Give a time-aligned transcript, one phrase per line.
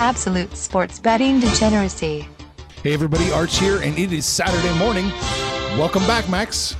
[0.00, 2.28] Absolute sports betting degeneracy.
[2.82, 5.08] Hey everybody, Arch here, and it is Saturday morning.
[5.78, 6.76] Welcome back, Max.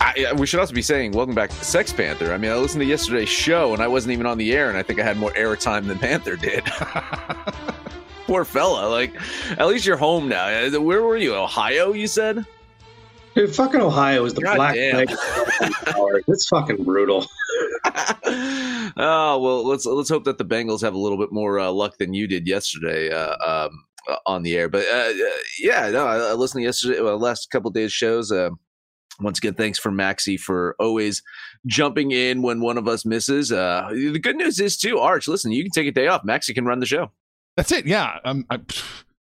[0.00, 2.32] I, we should also be saying welcome back to Sex Panther.
[2.32, 4.78] I mean, I listened to yesterday's show and I wasn't even on the air, and
[4.78, 6.64] I think I had more airtime than Panther did.
[8.26, 8.88] Poor fella.
[8.88, 9.14] Like,
[9.58, 10.46] at least you're home now.
[10.46, 11.34] Uh, Where were you?
[11.34, 12.46] Ohio, you said?
[13.34, 15.10] Dude, fucking Ohio is the God black plague.
[16.28, 17.26] It's fucking brutal.
[18.96, 21.98] oh well, let's let's hope that the Bengals have a little bit more uh, luck
[21.98, 24.68] than you did yesterday uh, um, uh, on the air.
[24.68, 28.30] But uh, uh, yeah, no, I, I listened to yesterday, well, last couple days shows.
[28.30, 28.50] Uh,
[29.20, 31.22] once again, thanks for Maxie for always
[31.66, 33.50] jumping in when one of us misses.
[33.50, 35.26] Uh, the good news is too, Arch.
[35.26, 36.24] Listen, you can take a day off.
[36.24, 37.10] Maxie can run the show.
[37.56, 37.86] That's it.
[37.86, 38.60] Yeah, um, I,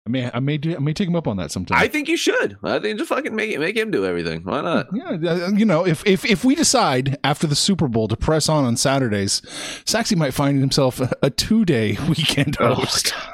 [0.07, 1.79] I may, I may, do, I may take him up on that sometime.
[1.81, 2.59] I think you should.
[2.63, 4.43] I think just fucking make make him do everything.
[4.45, 4.89] Why not?
[4.93, 8.51] yeah, uh, you know, if if if we decide after the Super Bowl to press
[8.51, 9.41] on on Saturdays,
[9.87, 13.15] Saxy might find himself a, a two day weekend Oh, host.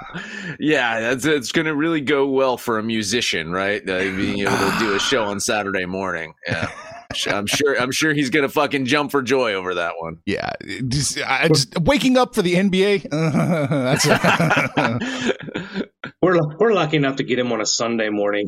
[0.59, 3.81] Yeah, that's it's going to really go well for a musician, right?
[3.89, 6.35] Uh, being able to do a show on Saturday morning.
[6.49, 6.69] Yeah,
[7.29, 7.81] I'm sure.
[7.81, 10.19] I'm sure he's going to fucking jump for joy over that one.
[10.27, 10.51] yeah,
[10.89, 13.09] just, I, just waking up for the NBA.
[13.11, 14.07] that's
[16.23, 18.47] We're we're lucky enough to get him on a Sunday morning.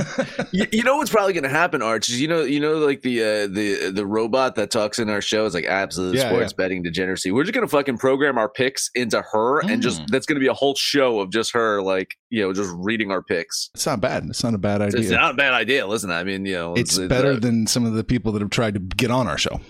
[0.52, 2.08] you, you know what's probably going to happen, Arch?
[2.08, 5.20] Is you know you know like the uh, the the robot that talks in our
[5.20, 7.30] show is like absolute Yeah, sports betting degeneracy.
[7.30, 10.08] We're just going to fucking program our picks into her, and just Mm.
[10.08, 13.12] that's going to be a whole show of just her, like you know, just reading
[13.12, 13.70] our picks.
[13.74, 14.24] it's not bad.
[14.24, 15.00] It's not a bad idea.
[15.00, 15.86] It's not a bad idea.
[15.86, 18.50] Listen, I mean, you know, It's better uh, than some of the people that have
[18.50, 19.60] tried to get on our show.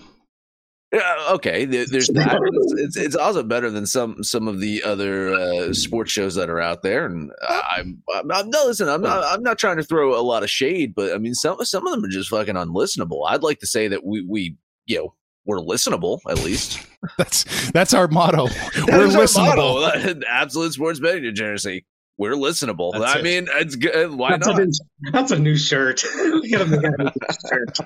[0.95, 1.65] Yeah, okay.
[1.65, 2.39] There's that.
[2.53, 6.49] It's, it's it's also better than some some of the other uh, sports shows that
[6.49, 7.05] are out there.
[7.05, 8.87] And I'm, I'm, I'm no listen.
[8.87, 11.57] I'm not I'm not trying to throw a lot of shade, but I mean some
[11.65, 13.27] some of them are just fucking unlistenable.
[13.27, 15.13] I'd like to say that we we you know
[15.45, 16.79] we're listenable at least.
[17.19, 18.45] That's that's our motto.
[18.87, 19.81] We're That's our listenable.
[19.83, 20.21] motto.
[20.27, 21.85] Absolute sports betting degeneracy.
[22.17, 22.93] We're listenable.
[22.93, 23.23] That's I it.
[23.23, 24.09] mean, it's good.
[24.11, 24.59] Why That's a, not?
[24.61, 24.71] new,
[25.11, 26.03] that's a new shirt.
[26.15, 27.11] we gotta make a new
[27.47, 27.77] shirt.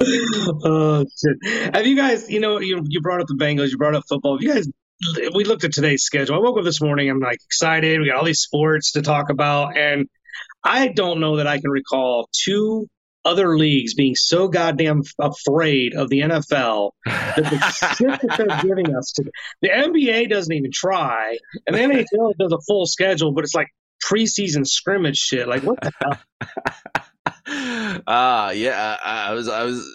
[0.00, 1.74] Oh shit!
[1.74, 2.30] Have you guys?
[2.30, 3.70] You know, you you brought up the Bengals.
[3.70, 4.36] You brought up football.
[4.36, 4.68] Have you guys?
[5.34, 6.36] We looked at today's schedule.
[6.36, 7.08] I woke up this morning.
[7.08, 8.00] I'm like excited.
[8.00, 10.08] We got all these sports to talk about, and
[10.64, 12.88] I don't know that I can recall two
[13.24, 18.94] other leagues being so goddamn afraid of the NFL that the shit that they're giving
[18.94, 19.24] us to
[19.62, 21.36] the NBA doesn't even try,
[21.66, 23.68] and the NHL does a full schedule, but it's like
[24.04, 25.48] preseason scrimmage shit.
[25.48, 27.02] Like what the hell?
[28.06, 28.96] Ah, yeah.
[29.04, 29.94] I, I was, I was,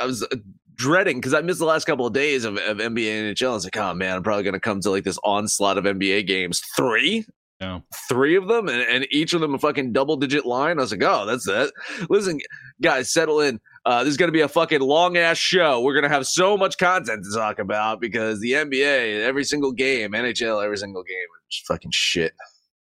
[0.00, 0.26] I was
[0.74, 3.50] dreading because I missed the last couple of days of, of NBA and NHL.
[3.50, 5.84] I was like, oh man, I'm probably going to come to like this onslaught of
[5.84, 6.60] NBA games.
[6.76, 7.24] Three,
[7.60, 7.80] Yeah.
[8.08, 10.78] three of them, and, and each of them a fucking double digit line.
[10.78, 11.70] I was like, oh, that's it.
[12.10, 12.40] Listen,
[12.82, 13.60] guys, settle in.
[13.86, 15.82] Uh, this is going to be a fucking long ass show.
[15.82, 19.72] We're going to have so much content to talk about because the NBA, every single
[19.72, 21.16] game, NHL, every single game,
[21.50, 22.32] just fucking shit.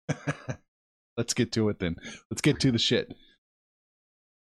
[1.17, 1.97] Let's get to it then.
[2.31, 3.15] Let's get to the shit.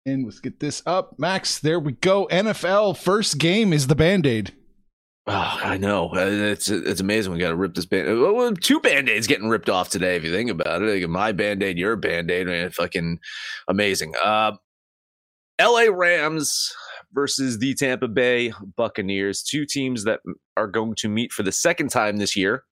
[0.05, 1.17] And let's get this up.
[1.17, 2.27] Max, there we go.
[2.27, 4.53] NFL first game is the band aid.
[5.25, 6.09] Oh, I know.
[6.13, 7.31] Uh, It's it's amazing.
[7.31, 8.19] We got to rip this band.
[8.19, 10.17] Well, well, two band aids getting ripped off today.
[10.17, 13.19] If you think about it, like my band aid, your band aid, man, fucking
[13.69, 14.13] amazing.
[14.21, 14.53] Uh,
[15.59, 15.89] L.A.
[15.89, 16.73] Rams
[17.13, 20.19] versus the Tampa Bay Buccaneers, two teams that
[20.57, 22.63] are going to meet for the second time this year.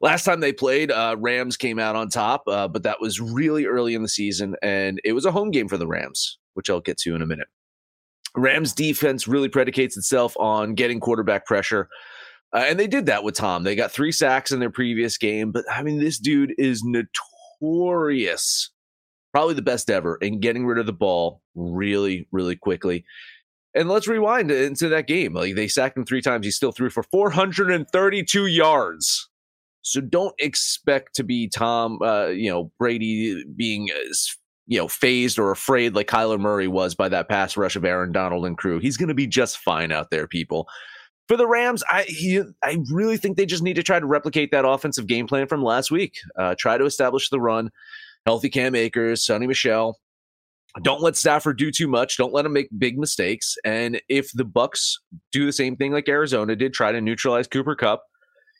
[0.00, 3.66] Last time they played, uh, Rams came out on top, uh, but that was really
[3.66, 6.80] early in the season, and it was a home game for the Rams, which I'll
[6.80, 7.48] get to in a minute.
[8.36, 11.88] Rams defense really predicates itself on getting quarterback pressure.
[12.52, 13.64] Uh, and they did that with Tom.
[13.64, 18.70] They got three sacks in their previous game, but I mean, this dude is notorious,
[19.32, 23.04] probably the best ever in getting rid of the ball really, really quickly.
[23.74, 25.34] And let's rewind into that game.
[25.34, 26.46] Like they sacked him three times.
[26.46, 29.28] He still threw for 432 yards.
[29.82, 33.88] So don't expect to be Tom, uh, you know, Brady being,
[34.66, 38.12] you know, phased or afraid like Kyler Murray was by that pass rush of Aaron
[38.12, 38.78] Donald and crew.
[38.78, 40.66] He's going to be just fine out there, people.
[41.28, 44.50] For the Rams, I he, I really think they just need to try to replicate
[44.52, 46.14] that offensive game plan from last week.
[46.38, 47.70] Uh, try to establish the run,
[48.26, 49.98] healthy Cam Akers, Sony Michel.
[50.82, 52.16] don't let Stafford do too much.
[52.16, 53.56] Don't let him make big mistakes.
[53.64, 55.00] And if the Bucks
[55.32, 58.02] do the same thing like Arizona did, try to neutralize Cooper Kupp,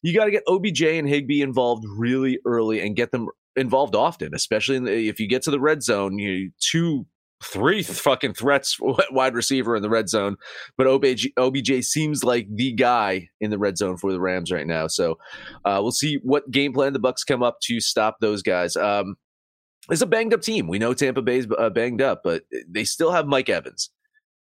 [0.02, 4.34] you got to get OBJ and Higbee involved really early and get them involved often,
[4.34, 6.18] especially the, if you get to the red zone.
[6.18, 7.06] You two,
[7.42, 8.78] three fucking threats
[9.10, 10.36] wide receiver in the red zone,
[10.76, 14.66] but OBJ, OBJ seems like the guy in the red zone for the Rams right
[14.66, 14.86] now.
[14.86, 15.18] So
[15.64, 18.76] uh, we'll see what game plan the Bucks come up to stop those guys.
[18.76, 19.16] Um,
[19.90, 20.66] it's a banged up team.
[20.66, 23.90] We know Tampa Bay's uh, banged up, but they still have Mike Evans.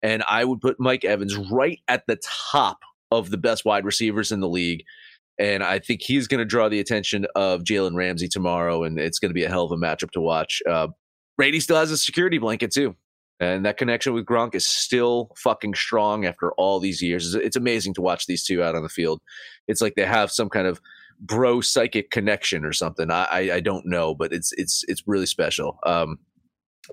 [0.02, 2.18] And I would put Mike Evans right at the
[2.50, 2.80] top
[3.10, 4.84] of the best wide receivers in the league.
[5.40, 9.18] And I think he's going to draw the attention of Jalen Ramsey tomorrow, and it's
[9.18, 10.62] going to be a hell of a matchup to watch.
[10.68, 10.88] Uh,
[11.38, 12.94] Brady still has a security blanket, too.
[13.40, 17.34] And that connection with Gronk is still fucking strong after all these years.
[17.34, 19.22] It's amazing to watch these two out on the field.
[19.66, 20.78] It's like they have some kind of
[21.18, 23.10] bro psychic connection or something.
[23.10, 25.78] I, I, I don't know, but it's it's it's really special.
[25.86, 26.18] Um,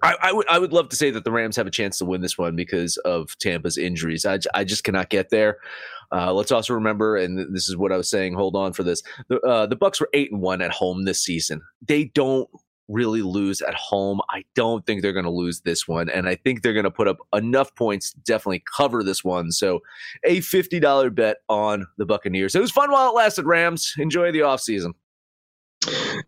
[0.03, 2.05] I, I, would I would love to say that the Rams have a chance to
[2.05, 4.25] win this one because of Tampa's injuries.
[4.25, 5.57] I, I just cannot get there.
[6.11, 8.33] Uh, let's also remember, and this is what I was saying.
[8.33, 9.01] Hold on for this.
[9.27, 11.61] The uh, the Bucks were eight and one at home this season.
[11.85, 12.49] They don't
[12.87, 14.21] really lose at home.
[14.29, 16.09] I don't think they're going to lose this one.
[16.09, 19.51] And I think they're going to put up enough points to definitely cover this one.
[19.51, 19.81] So
[20.23, 22.55] a $50 bet on the Buccaneers.
[22.55, 23.93] It was fun while it lasted, Rams.
[23.97, 24.93] Enjoy the offseason.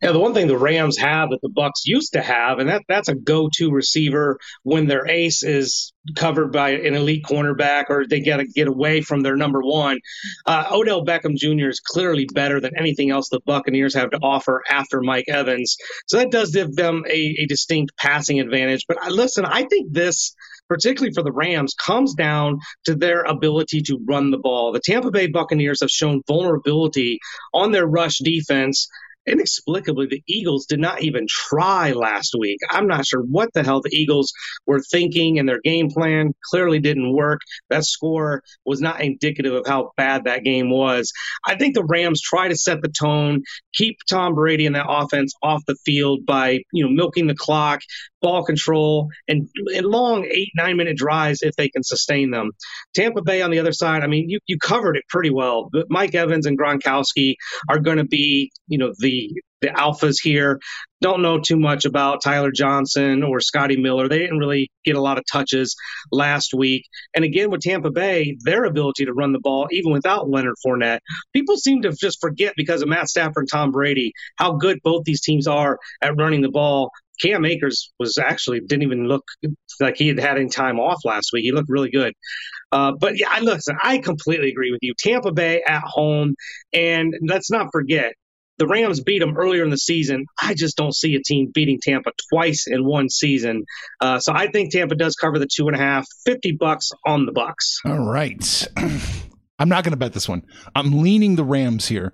[0.01, 2.83] Yeah, the one thing the Rams have that the Bucks used to have, and that
[2.87, 8.21] that's a go-to receiver when their ace is covered by an elite cornerback or they
[8.21, 9.99] got to get away from their number one.
[10.45, 11.67] Uh, Odell Beckham Jr.
[11.67, 15.75] is clearly better than anything else the Buccaneers have to offer after Mike Evans,
[16.07, 18.85] so that does give them a, a distinct passing advantage.
[18.87, 20.33] But uh, listen, I think this
[20.69, 24.71] particularly for the Rams, comes down to their ability to run the ball.
[24.71, 27.19] The Tampa Bay Buccaneers have shown vulnerability
[27.53, 28.87] on their rush defense
[29.29, 32.57] inexplicably, the Eagles did not even try last week.
[32.69, 34.31] I'm not sure what the hell the Eagles
[34.65, 37.41] were thinking, and their game plan clearly didn't work.
[37.69, 41.11] That score was not indicative of how bad that game was.
[41.45, 43.43] I think the Rams try to set the tone,
[43.73, 47.81] keep Tom Brady and that offense off the field by you know milking the clock,
[48.21, 52.51] ball control, and, and long eight nine minute drives if they can sustain them.
[52.95, 55.69] Tampa Bay on the other side, I mean, you you covered it pretty well.
[55.71, 57.35] But Mike Evans and Gronkowski
[57.69, 59.18] are going to be you know the
[59.61, 60.59] the alphas here.
[61.01, 64.07] Don't know too much about Tyler Johnson or Scotty Miller.
[64.07, 65.75] They didn't really get a lot of touches
[66.11, 66.83] last week.
[67.15, 70.99] And again, with Tampa Bay, their ability to run the ball, even without Leonard Fournette,
[71.33, 75.03] people seem to just forget because of Matt Stafford and Tom Brady how good both
[75.03, 76.91] these teams are at running the ball.
[77.21, 79.25] Cam Akers was actually didn't even look
[79.81, 81.43] like he had had any time off last week.
[81.43, 82.13] He looked really good.
[82.71, 84.93] Uh, but yeah, listen, I completely agree with you.
[84.97, 86.35] Tampa Bay at home,
[86.71, 88.13] and let's not forget
[88.59, 90.25] the Rams beat them earlier in the season.
[90.41, 93.63] I just don't see a team beating Tampa twice in one season.
[93.99, 97.25] Uh, so I think Tampa does cover the two and a half, 50 bucks on
[97.25, 97.79] the Bucks.
[97.85, 98.67] All right.
[99.59, 100.43] I'm not going to bet this one.
[100.75, 102.13] I'm leaning the Rams here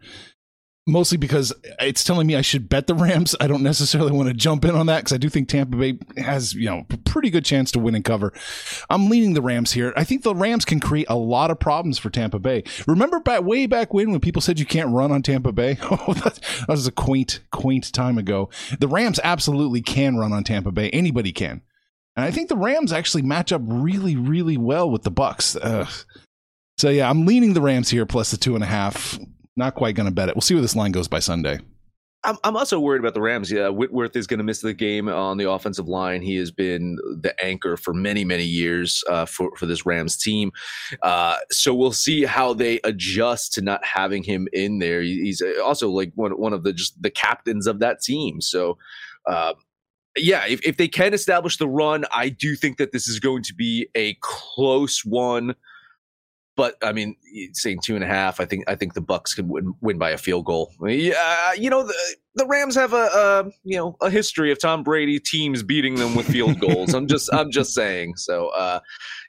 [0.87, 3.35] mostly because it's telling me I should bet the Rams.
[3.39, 5.97] I don't necessarily want to jump in on that because I do think Tampa Bay
[6.17, 8.33] has, you know, a pretty good chance to win and cover.
[8.89, 9.93] I'm leaning the Rams here.
[9.95, 12.63] I think the Rams can create a lot of problems for Tampa Bay.
[12.87, 15.77] Remember back way back when when people said you can't run on Tampa Bay?
[16.07, 18.49] Oh, that, that was a quaint, quaint time ago.
[18.79, 20.89] The Rams absolutely can run on Tampa Bay.
[20.89, 21.61] Anybody can.
[22.15, 25.55] And I think the Rams actually match up really, really well with the Bucks.
[25.61, 25.87] Ugh.
[26.77, 29.17] So yeah, I'm leaning the Rams here plus the two and a half.
[29.57, 30.35] Not quite going to bet it.
[30.35, 31.59] We'll see where this line goes by Sunday.
[32.25, 33.51] I'm, I'm also worried about the Rams.
[33.51, 36.21] Yeah, Whitworth is going to miss the game on the offensive line.
[36.21, 40.51] He has been the anchor for many, many years uh, for for this Rams team.
[41.03, 45.01] Uh, so we'll see how they adjust to not having him in there.
[45.01, 48.41] He's also like one one of the just the captains of that team.
[48.41, 48.77] So.
[49.27, 49.53] Uh,
[50.17, 53.43] yeah, if, if they can establish the run, I do think that this is going
[53.43, 55.55] to be a close one.
[56.55, 57.17] But I mean,
[57.51, 60.11] saying two and a half, I think I think the Bucks could win, win by
[60.11, 60.71] a field goal.
[60.81, 61.93] Yeah, you know the,
[62.35, 66.15] the Rams have a, a, you know a history of Tom Brady teams beating them
[66.15, 66.93] with field goals.
[66.93, 68.15] I'm just I'm just saying.
[68.15, 68.79] So uh,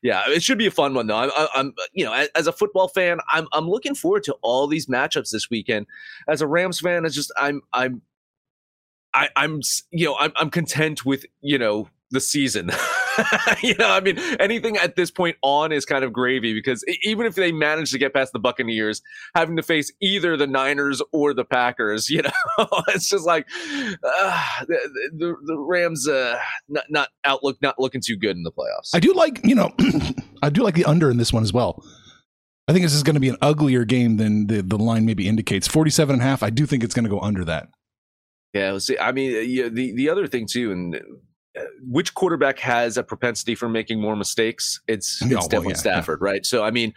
[0.03, 1.17] yeah, it should be a fun one though.
[1.17, 4.87] I'm, I'm you know as, a football fan, I'm I'm looking forward to all these
[4.87, 5.87] matchups this weekend.
[6.29, 8.03] As a Rams fan, it's just I'm I'm
[9.15, 12.71] I, I'm you know I'm I'm content with you know the season.
[13.63, 17.27] you know, I mean, anything at this point on is kind of gravy because even
[17.27, 19.03] if they manage to get past the Buccaneers,
[19.35, 23.47] having to face either the Niners or the Packers, you know, it's just like
[24.03, 28.53] uh, the, the, the Rams uh, not, not outlook not looking too good in the
[28.53, 28.91] playoffs.
[28.95, 29.73] I do like, you know,
[30.43, 31.83] I do like the under in this one as well.
[32.69, 35.29] I think this is going to be an uglier game than the, the line maybe
[35.29, 35.69] indicates.
[35.69, 37.69] 47 and a half, I do think it's going to go under that.
[38.53, 41.01] Yeah, let's see, I mean, yeah, the the other thing too, and uh,
[41.89, 44.81] which quarterback has a propensity for making more mistakes?
[44.89, 46.45] It's it's Oh, well, definitely yeah, Stafford, right?
[46.45, 46.93] So I mean,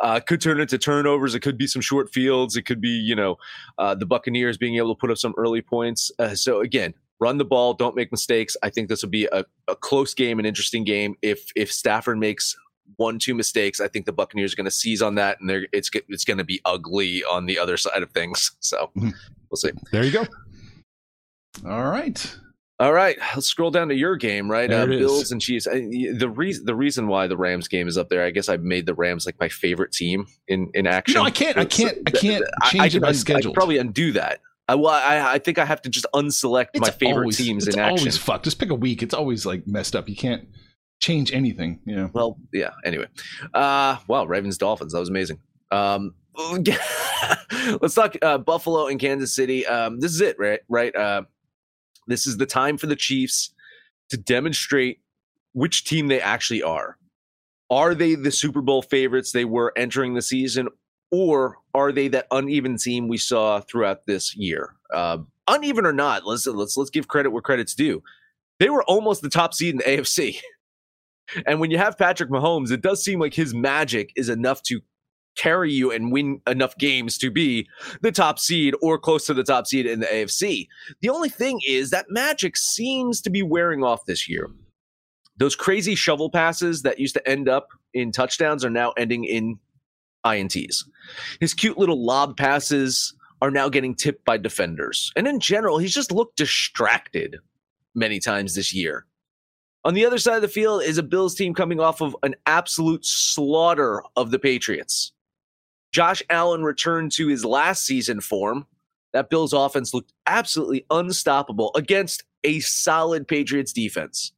[0.00, 1.34] uh, could turn into turnovers.
[1.34, 2.56] It could be some short fields.
[2.56, 3.36] It could be you know
[3.78, 6.10] uh, the Buccaneers being able to put up some early points.
[6.18, 8.56] Uh, so again, run the ball, don't make mistakes.
[8.62, 11.16] I think this will be a, a close game, an interesting game.
[11.22, 12.56] If if Stafford makes
[12.96, 15.66] one two mistakes, I think the Buccaneers are going to seize on that, and they're
[15.72, 18.52] it's it's going to be ugly on the other side of things.
[18.60, 19.12] So Mhm.
[19.50, 19.70] we'll see.
[19.92, 20.26] There you go.
[21.66, 22.36] All right.
[22.80, 24.70] All right, let's scroll down to your game, right?
[24.72, 24.98] Uh, it is.
[25.00, 25.66] Bills and Chiefs.
[25.66, 25.80] I,
[26.16, 28.86] the reason the reason why the Rams game is up there, I guess I've made
[28.86, 31.14] the Rams like my favorite team in in action.
[31.14, 31.58] No, I can't.
[31.58, 31.98] I can't.
[32.06, 33.52] I can't change I it can by un- I schedule.
[33.52, 34.40] probably undo that.
[34.68, 37.74] I, well, I, I think I have to just unselect my favorite always, teams it's
[37.74, 37.98] in action.
[37.98, 38.44] always fucked.
[38.44, 39.02] Just pick a week.
[39.02, 40.08] It's always like messed up.
[40.08, 40.46] You can't
[41.00, 41.80] change anything.
[41.84, 42.10] You know.
[42.12, 42.70] Well, yeah.
[42.84, 43.06] Anyway,
[43.54, 44.92] uh, wow, Ravens Dolphins.
[44.92, 45.40] That was amazing.
[45.72, 46.14] Um,
[47.80, 49.66] let's talk uh, Buffalo and Kansas City.
[49.66, 50.60] Um, this is it, right?
[50.68, 50.94] Right.
[50.94, 51.22] Uh,
[52.08, 53.54] this is the time for the Chiefs
[54.10, 55.00] to demonstrate
[55.52, 56.96] which team they actually are.
[57.70, 60.68] Are they the Super Bowl favorites they were entering the season,
[61.10, 64.74] or are they that uneven team we saw throughout this year?
[64.92, 68.02] Uh, uneven or not, let's let's let's give credit where credit's due.
[68.58, 70.38] They were almost the top seed in the AFC.
[71.46, 74.80] And when you have Patrick Mahomes, it does seem like his magic is enough to
[75.38, 77.68] carry you and win enough games to be
[78.02, 80.68] the top seed or close to the top seed in the AFC.
[81.00, 84.50] The only thing is that magic seems to be wearing off this year.
[85.36, 89.58] Those crazy shovel passes that used to end up in touchdowns are now ending in
[90.26, 90.84] INTs.
[91.40, 95.12] His cute little lob passes are now getting tipped by defenders.
[95.16, 97.36] And in general, he's just looked distracted
[97.94, 99.06] many times this year.
[99.84, 102.34] On the other side of the field is a Bills team coming off of an
[102.46, 105.12] absolute slaughter of the Patriots.
[105.92, 108.66] Josh Allen returned to his last season form.
[109.12, 114.32] That Bills offense looked absolutely unstoppable against a solid Patriots defense.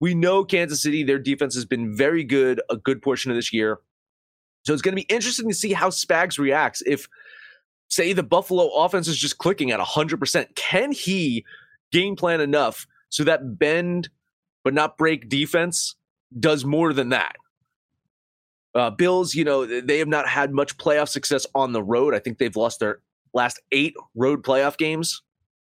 [0.00, 3.52] We know Kansas City, their defense has been very good a good portion of this
[3.52, 3.78] year.
[4.64, 7.08] So it's going to be interesting to see how Spags reacts if,
[7.88, 10.54] say, the Buffalo offense is just clicking at 100%.
[10.56, 11.44] Can he
[11.92, 14.10] game plan enough so that bend
[14.66, 15.94] but not break defense
[16.40, 17.36] does more than that.
[18.76, 22.14] Uh, Bills, you know, they have not had much playoff success on the road.
[22.14, 23.00] I think they've lost their
[23.32, 25.22] last eight road playoff games,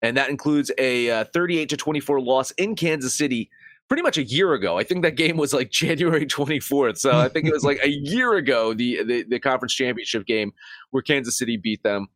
[0.02, 3.50] and that includes a uh, 38 to 24 loss in Kansas City
[3.88, 4.78] pretty much a year ago.
[4.78, 6.98] I think that game was like January 24th.
[6.98, 10.52] So I think it was like a year ago, the, the, the conference championship game
[10.92, 12.08] where Kansas City beat them.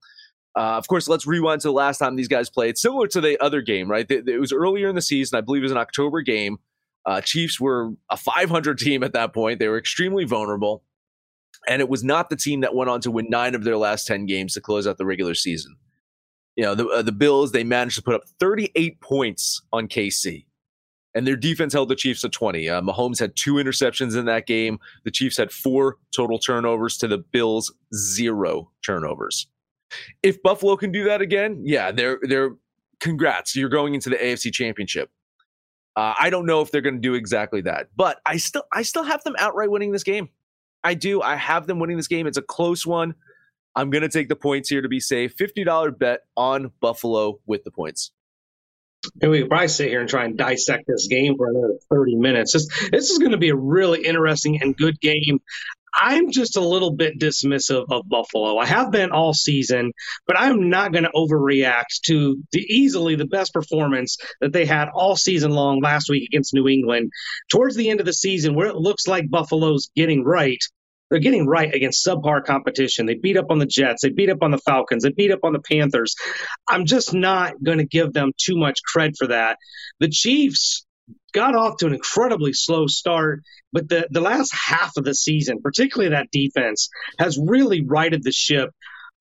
[0.57, 2.77] Uh, of course, let's rewind to the last time these guys played.
[2.77, 4.09] Similar to the other game, right?
[4.09, 5.37] It, it was earlier in the season.
[5.37, 6.57] I believe it was an October game.
[7.05, 9.59] Uh, Chiefs were a 500 team at that point.
[9.59, 10.83] They were extremely vulnerable.
[11.67, 14.07] And it was not the team that went on to win nine of their last
[14.07, 15.75] 10 games to close out the regular season.
[16.55, 20.45] You know, the, uh, the Bills, they managed to put up 38 points on KC.
[21.13, 22.69] And their defense held the Chiefs to 20.
[22.69, 24.79] Uh, Mahomes had two interceptions in that game.
[25.03, 29.47] The Chiefs had four total turnovers to the Bills' zero turnovers
[30.23, 32.51] if Buffalo can do that again, yeah, they're they're
[32.99, 33.55] congrats.
[33.55, 35.09] You're going into the AFC Championship.
[36.01, 38.81] Uh, I don't know if they're going to do exactly that, but I still I
[38.81, 40.29] still have them outright winning this game.
[40.83, 41.21] I do.
[41.21, 42.25] I have them winning this game.
[42.25, 43.13] It's a close one.
[43.75, 45.33] I'm going to take the points here to be safe.
[45.37, 48.09] Fifty dollar bet on Buffalo with the points.
[49.21, 52.15] And we could probably sit here and try and dissect this game for another 30
[52.15, 52.53] minutes.
[52.53, 55.41] This, this is going to be a really interesting and good game.
[55.93, 58.57] I'm just a little bit dismissive of Buffalo.
[58.57, 59.91] I have been all season,
[60.25, 64.89] but I'm not going to overreact to the easily the best performance that they had
[64.93, 67.11] all season long last week against New England.
[67.51, 70.59] Towards the end of the season, where it looks like Buffalo's getting right,
[71.09, 73.05] they're getting right against subpar competition.
[73.05, 75.43] They beat up on the Jets, they beat up on the Falcons, they beat up
[75.43, 76.15] on the Panthers.
[76.69, 79.57] I'm just not going to give them too much cred for that.
[79.99, 80.85] The Chiefs
[81.33, 83.41] got off to an incredibly slow start,
[83.71, 86.89] but the, the last half of the season, particularly that defense,
[87.19, 88.69] has really righted the ship.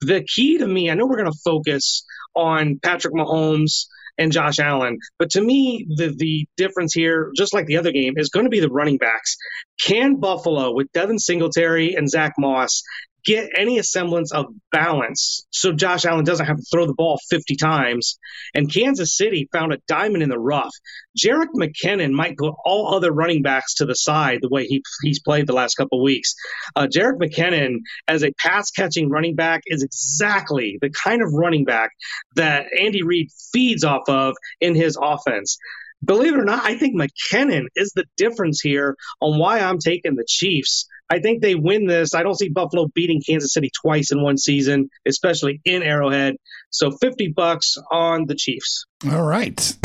[0.01, 2.05] The key to me, I know we're going to focus
[2.35, 3.87] on Patrick Mahomes
[4.19, 8.15] and Josh Allen, but to me, the, the difference here, just like the other game,
[8.17, 9.37] is going to be the running backs.
[9.83, 12.83] Can Buffalo, with Devin Singletary and Zach Moss,
[13.25, 17.57] get any semblance of balance so Josh Allen doesn't have to throw the ball 50
[17.57, 18.19] times.
[18.55, 20.73] And Kansas City found a diamond in the rough.
[21.19, 25.21] Jerick McKinnon might put all other running backs to the side the way he, he's
[25.21, 26.35] played the last couple weeks.
[26.77, 31.65] Uh, Jerick McKinnon, as a pass catching running back, is exactly the kind of running
[31.65, 31.91] back
[32.37, 35.59] that Andy Reid feeds off of in his offense
[36.05, 40.15] believe it or not, I think McKinnon is the difference here on why I'm taking
[40.15, 40.87] the Chiefs.
[41.11, 42.15] I think they win this.
[42.15, 46.37] I don't see Buffalo beating Kansas City twice in one season, especially in Arrowhead.
[46.71, 48.85] So 50 bucks on the Chiefs.
[49.11, 49.77] All right.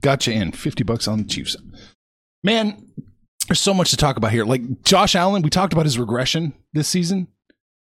[0.00, 0.52] Gotcha in.
[0.52, 1.56] 50 bucks on the Chiefs.
[2.42, 2.90] Man,
[3.48, 4.44] there's so much to talk about here.
[4.44, 7.28] Like Josh Allen, we talked about his regression this season.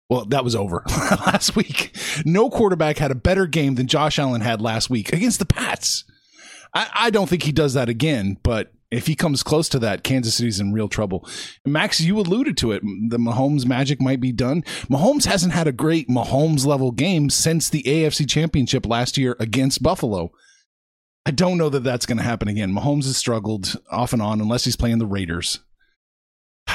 [0.09, 1.95] Well, that was over last week.
[2.25, 6.03] No quarterback had a better game than Josh Allen had last week against the Pats.
[6.73, 10.03] I, I don't think he does that again, but if he comes close to that,
[10.03, 11.27] Kansas City's in real trouble.
[11.65, 12.83] Max, you alluded to it.
[12.83, 14.63] The Mahomes magic might be done.
[14.89, 19.81] Mahomes hasn't had a great Mahomes level game since the AFC Championship last year against
[19.81, 20.31] Buffalo.
[21.25, 22.73] I don't know that that's going to happen again.
[22.73, 25.59] Mahomes has struggled off and on unless he's playing the Raiders.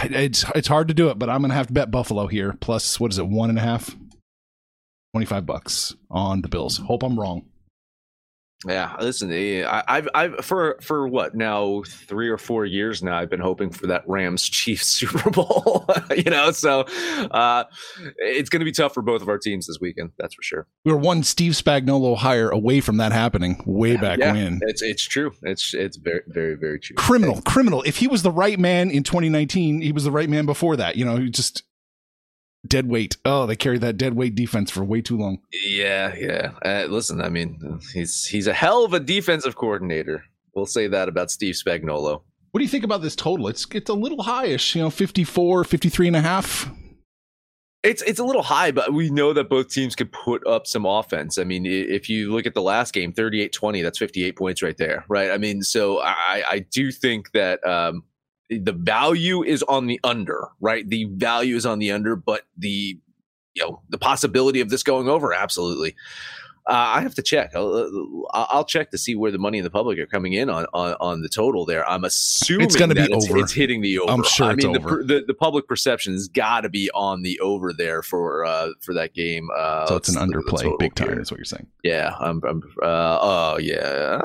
[0.03, 2.55] It's it's hard to do it, but I'm going to have to bet Buffalo here.
[2.61, 3.97] Plus, what is it, one and a half?
[5.15, 6.79] 25 bucks on the Bills.
[6.79, 7.47] Hope I'm wrong.
[8.69, 13.17] Yeah, listen, eh, I, I've, I've for for what now three or four years now,
[13.17, 15.87] I've been hoping for that Rams Chiefs Super Bowl.
[16.17, 16.81] you know, so
[17.31, 17.65] uh,
[18.19, 20.13] it's going to be tough for both of our teams this weekend.
[20.19, 20.67] That's for sure.
[20.85, 24.61] We were one Steve Spagnuolo hire away from that happening way yeah, back yeah, when.
[24.63, 25.33] It's it's true.
[25.43, 26.97] It's it's very very very true.
[26.97, 27.83] Criminal, criminal.
[27.83, 30.97] If he was the right man in 2019, he was the right man before that.
[30.97, 31.63] You know, he just
[32.69, 33.17] dead weight.
[33.25, 35.39] Oh, they carried that dead weight defense for way too long.
[35.65, 36.53] Yeah, yeah.
[36.65, 40.25] Uh, listen, I mean, he's he's a hell of a defensive coordinator.
[40.55, 42.23] We'll say that about Steve Spagnuolo.
[42.51, 43.49] What do you think about this total?
[43.49, 46.71] It's it's a little highish, you know, 54, 53 and a half.
[47.83, 50.87] It's it's a little high, but we know that both teams can put up some
[50.87, 51.37] offense.
[51.39, 55.05] I mean, if you look at the last game, 38-20, that's 58 points right there,
[55.09, 55.31] right?
[55.31, 58.03] I mean, so I I do think that um,
[58.49, 60.89] the value is on the under, right?
[60.89, 62.99] The value is on the under, but the
[63.55, 65.97] you know the possibility of this going over, absolutely.
[66.69, 67.55] Uh, I have to check.
[67.55, 70.51] I'll, uh, I'll, check to see where the money in the public are coming in
[70.51, 71.65] on on, on the total.
[71.65, 73.39] There, I'm assuming it's going to be it's, over.
[73.39, 74.13] It's hitting the over.
[74.13, 74.47] I'm sure.
[74.47, 78.03] I mean, the, the, the, public perception has got to be on the over there
[78.03, 79.49] for uh, for that game.
[79.57, 81.09] Uh, so it's an underplay, big time.
[81.09, 81.21] Here.
[81.21, 81.69] Is what you're saying?
[81.85, 82.17] Yeah.
[82.19, 82.43] I'm.
[82.43, 84.21] I'm uh, oh yeah.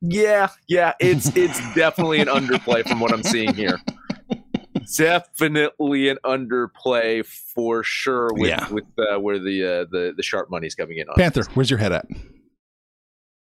[0.00, 3.78] Yeah, yeah, it's it's definitely an underplay from what I'm seeing here.
[4.96, 8.30] Definitely an underplay for sure.
[8.32, 8.68] With yeah.
[8.70, 11.16] with uh, where the uh, the the sharp money's coming in on.
[11.16, 12.06] Panther, where's your head at?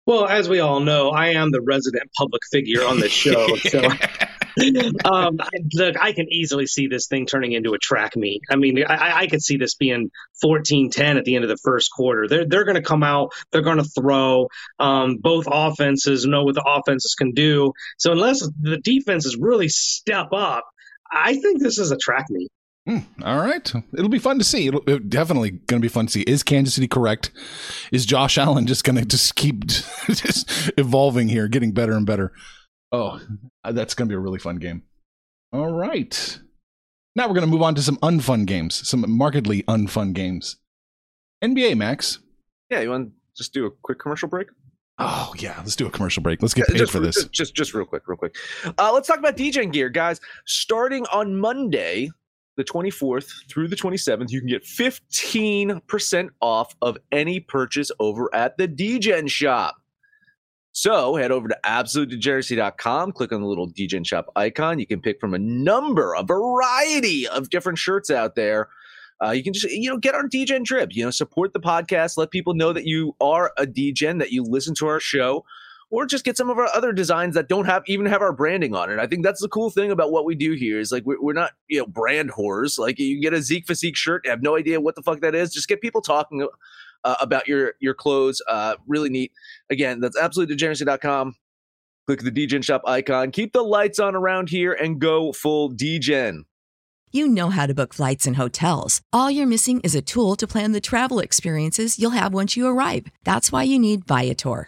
[0.06, 3.56] Well, as we all know, I am the resident public figure on this show.
[3.56, 3.82] So
[5.06, 5.39] um,
[5.74, 8.42] look, I can easily see this thing turning into a track meet.
[8.50, 10.12] I mean, I, I could see this being
[10.44, 12.28] 14-10 at the end of the first quarter.
[12.28, 13.34] They're they're going to come out.
[13.52, 14.48] They're going to throw.
[14.80, 17.74] Um, both offenses know what the offenses can do.
[17.98, 20.66] So unless the defenses really step up,
[21.12, 22.52] I think this is a track meet.
[22.88, 23.74] Mm, all right.
[23.94, 24.68] It'll be fun to see.
[24.68, 26.22] It'll, it definitely going to be fun to see.
[26.22, 27.32] Is Kansas City correct?
[27.92, 32.34] Is Josh Allen just going to just keep just evolving here, getting better and better?
[32.93, 33.19] Oh,
[33.71, 34.84] that's going to be a really fun game.
[35.51, 36.39] All right.
[37.15, 40.58] Now we're going to move on to some unfun games, some markedly unfun games.
[41.43, 42.19] NBA, Max.
[42.69, 44.47] Yeah, you want to just do a quick commercial break?
[44.99, 46.41] Oh yeah, let's do a commercial break.
[46.43, 47.15] Let's get paid just, for this.
[47.15, 48.36] Just, just, just real quick, real quick.
[48.77, 50.21] Uh, let's talk about DJ gear, guys.
[50.45, 52.12] Starting on Monday,
[52.58, 58.56] the 24th through the 27th, you can get 15% off of any purchase over at
[58.58, 59.75] the DGen shop.
[60.74, 64.80] So head over to absolutedegeneracy.com, click on the little DGen shop icon.
[64.80, 68.70] You can pick from a number, a variety of different shirts out there.
[69.24, 72.18] Uh, you can just, you know, get on DGen trip, you know, support the podcast,
[72.18, 75.46] let people know that you are a DGen, that you listen to our show
[75.94, 78.74] or just get some of our other designs that don't have even have our branding
[78.74, 78.98] on it.
[78.98, 81.34] I think that's the cool thing about what we do here is like we're, we're
[81.34, 82.80] not you know brand whores.
[82.80, 85.54] Like you get a Zeke Physique shirt, have no idea what the fuck that is.
[85.54, 86.48] Just get people talking
[87.04, 88.42] uh, about your your clothes.
[88.48, 89.32] Uh, really neat.
[89.70, 91.36] Again, that's absolutedegeneracy.com.
[92.08, 93.32] Click the DGen shop icon.
[93.32, 96.44] Keep the lights on around here and go full DGen.
[97.12, 99.02] You know how to book flights and hotels.
[99.13, 102.68] All you're missing is a tool to plan the travel experiences you'll have once you
[102.68, 103.06] arrive.
[103.24, 104.68] That's why you need Viator.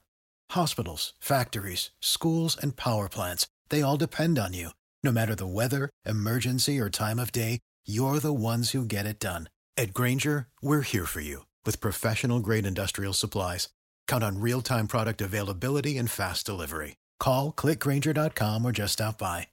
[0.51, 4.69] Hospitals, factories, schools, and power plants, they all depend on you.
[5.01, 9.19] No matter the weather, emergency, or time of day, you're the ones who get it
[9.19, 9.49] done.
[9.77, 13.69] At Grainger, we're here for you with professional grade industrial supplies.
[14.07, 16.97] Count on real time product availability and fast delivery.
[17.19, 19.47] Call clickgrainger.com or just stop by.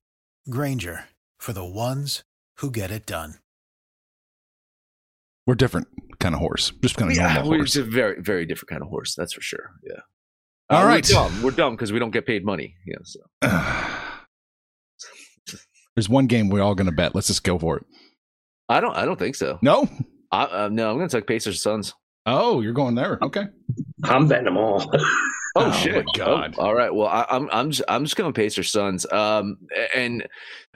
[0.51, 1.05] Grainger
[1.39, 2.23] for the ones
[2.57, 3.35] who get it done.
[5.47, 5.87] We're different
[6.19, 7.73] kind of horse, just kind of Yeah, normal we're horse.
[7.75, 9.15] just a very, very different kind of horse.
[9.15, 9.71] That's for sure.
[9.85, 10.01] Yeah.
[10.71, 11.07] All Uh, right.
[11.09, 11.43] We're dumb.
[11.43, 12.75] We're dumb because we don't get paid money.
[12.87, 12.97] Yeah.
[13.05, 13.21] So
[15.97, 17.15] There's one game we're all going to bet.
[17.15, 17.85] Let's just go for it.
[18.69, 18.95] I don't.
[18.97, 19.59] I don't think so.
[19.63, 19.89] No.
[20.31, 21.95] I, uh, no, I'm going to take Pacers Suns.
[22.27, 23.19] Oh, you're going there.
[23.23, 23.45] Okay.
[24.05, 24.93] I'm betting them all.
[25.57, 25.95] Oh, Oh, shit!
[25.97, 26.55] my God.
[26.57, 26.95] Oh, all right.
[26.95, 29.11] Well, I, I'm I'm just, I'm just going to Pacers Suns.
[29.11, 29.57] Um,
[29.93, 30.25] and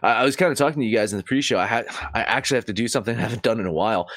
[0.03, 1.57] I, I was kind of talking to you guys in the pre-show.
[1.57, 4.09] I had I actually have to do something I haven't done in a while.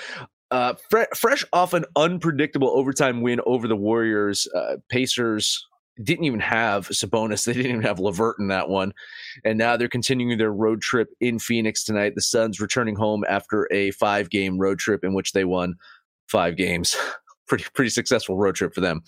[0.52, 5.66] Uh, fre- fresh off an unpredictable overtime win over the Warriors, uh, Pacers
[6.04, 7.46] didn't even have Sabonis.
[7.46, 8.94] They didn't even have LeVert in that one,
[9.44, 12.14] and now they're continuing their road trip in Phoenix tonight.
[12.16, 15.76] The Suns returning home after a five-game road trip in which they won
[16.28, 16.96] five games.
[17.48, 19.04] pretty pretty successful road trip for them.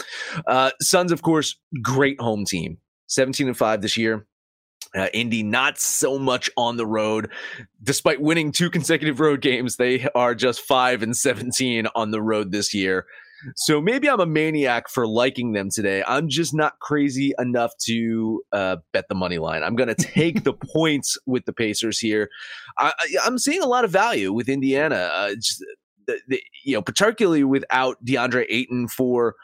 [0.46, 2.78] Uh, Suns, of course, great home team.
[3.08, 4.27] 17 and 5 this year.
[4.98, 7.32] Uh, Indy not so much on the road.
[7.84, 12.52] Despite winning two consecutive road games, they are just 5 and 17 on the road
[12.52, 13.06] this year.
[13.56, 16.04] So maybe I'm a maniac for liking them today.
[16.08, 19.64] I'm just not crazy enough to uh, bet the money line.
[19.64, 22.30] I'm going to take the points with the Pacers here.
[22.78, 22.92] I,
[23.24, 25.10] I'm seeing a lot of value with Indiana.
[25.14, 25.64] Uh, just,
[26.08, 29.36] the, the, you know, particularly without DeAndre Ayton for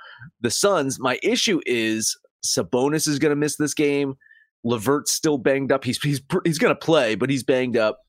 [0.41, 0.99] the Suns.
[0.99, 4.15] My issue is Sabonis is going to miss this game.
[4.63, 5.83] LeVert's still banged up.
[5.83, 7.99] He's he's he's going to play, but he's banged up.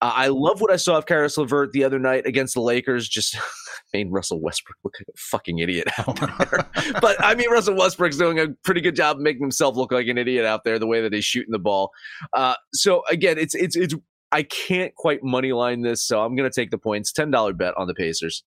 [0.00, 3.08] Uh, I love what I saw of Caris LeVert the other night against the Lakers.
[3.08, 3.36] Just
[3.92, 6.66] made Russell Westbrook look like a fucking idiot out there.
[7.00, 10.06] but I mean, Russell Westbrook's doing a pretty good job of making himself look like
[10.06, 10.78] an idiot out there.
[10.78, 11.90] The way that he's shooting the ball.
[12.32, 13.94] Uh, so again, it's it's it's.
[14.30, 17.12] I can't quite money line this, so I'm going to take the points.
[17.12, 18.44] Ten dollar bet on the Pacers.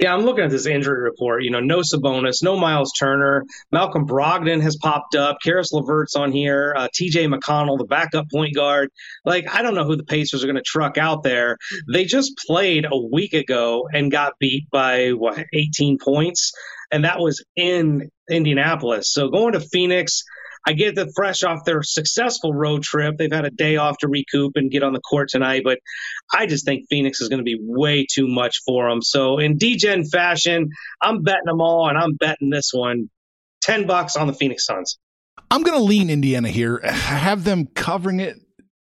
[0.00, 1.42] Yeah, I'm looking at this injury report.
[1.42, 3.44] You know, no Sabonis, no Miles Turner.
[3.70, 5.38] Malcolm Brogdon has popped up.
[5.42, 6.74] Caris LeVert's on here.
[6.76, 8.90] Uh, TJ McConnell, the backup point guard.
[9.24, 11.58] Like, I don't know who the Pacers are going to truck out there.
[11.92, 16.52] They just played a week ago and got beat by, what, 18 points?
[16.90, 19.12] And that was in Indianapolis.
[19.12, 20.22] So going to Phoenix,
[20.66, 23.16] I get that fresh off their successful road trip.
[23.18, 25.78] They've had a day off to recoup and get on the court tonight, but
[26.32, 29.02] I just think Phoenix is going to be way too much for them.
[29.02, 30.70] So in DGen fashion,
[31.02, 33.10] I'm betting them all, and I'm betting this one
[33.62, 34.98] 10 bucks on the Phoenix Suns.
[35.50, 36.80] I'm going to lean Indiana here.
[36.82, 38.40] Have them covering it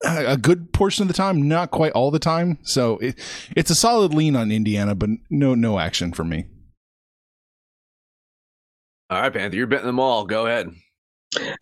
[0.05, 2.59] a good portion of the time, not quite all the time.
[2.63, 3.19] So it,
[3.57, 6.47] it's a solid lean on Indiana, but no no action for me.
[9.11, 10.25] All right, Panther, you're betting them all.
[10.25, 10.71] Go ahead.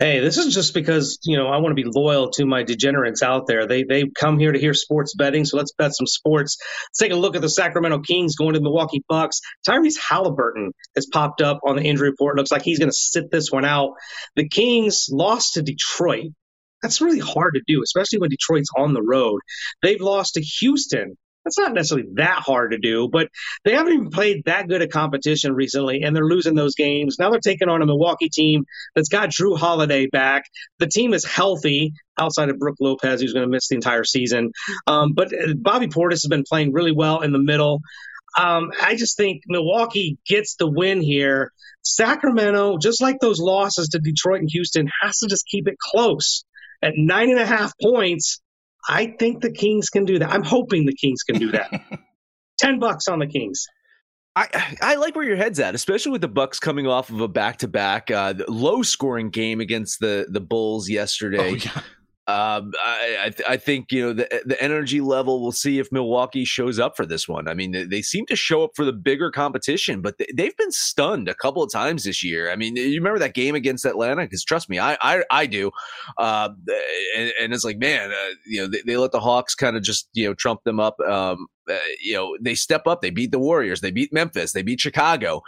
[0.01, 3.23] Hey, this is just because you know I want to be loyal to my degenerates
[3.23, 3.67] out there.
[3.67, 6.59] They they come here to hear sports betting, so let's bet some sports.
[6.61, 9.41] Let's take a look at the Sacramento Kings going to the Milwaukee Bucks.
[9.69, 12.37] Tyrese Halliburton has popped up on the injury report.
[12.37, 13.93] Looks like he's going to sit this one out.
[14.35, 16.33] The Kings lost to Detroit.
[16.83, 19.41] That's really hard to do, especially when Detroit's on the road.
[19.83, 21.17] They've lost to Houston.
[21.44, 23.29] That's not necessarily that hard to do, but
[23.64, 27.16] they haven't even played that good a competition recently, and they're losing those games.
[27.18, 30.44] Now they're taking on a Milwaukee team that's got Jrue Holiday back.
[30.79, 34.53] The team is healthy outside of Brook Lopez, who's going to miss the entire season.
[34.87, 37.81] Um, but Bobby Portis has been playing really well in the middle.
[38.38, 41.53] Um, I just think Milwaukee gets the win here.
[41.83, 46.44] Sacramento, just like those losses to Detroit and Houston, has to just keep it close
[46.83, 48.40] at nine and a half points.
[48.88, 50.31] I think the Kings can do that.
[50.31, 51.71] I'm hoping the Kings can do that.
[52.59, 53.66] Ten bucks on the Kings.
[54.37, 57.29] I, I like where your head's at, especially with the Bucks coming off of a
[57.29, 61.51] back-to-back uh, low scoring game against the the Bulls yesterday.
[61.51, 61.83] Oh, yeah.
[62.31, 65.43] Um, I I, th- I think you know the the energy level.
[65.43, 67.49] We'll see if Milwaukee shows up for this one.
[67.49, 70.57] I mean, they, they seem to show up for the bigger competition, but they, they've
[70.57, 72.53] been stunned a couple of times this year.
[72.53, 74.23] I mean, you remember that game against Atlanta?
[74.23, 75.73] Because trust me, I I, I do.
[76.19, 76.51] Uh,
[77.16, 79.83] and, and it's like, man, uh, you know, they, they let the Hawks kind of
[79.83, 81.01] just you know trump them up.
[81.01, 83.03] Um, uh, you know, they step up.
[83.03, 83.81] They beat the Warriors.
[83.81, 84.53] They beat Memphis.
[84.53, 85.43] They beat Chicago